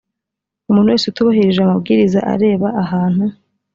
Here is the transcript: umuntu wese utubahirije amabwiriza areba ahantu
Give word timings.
umuntu 0.69 0.91
wese 0.93 1.05
utubahirije 1.07 1.59
amabwiriza 1.61 2.19
areba 2.33 2.67
ahantu 2.83 3.25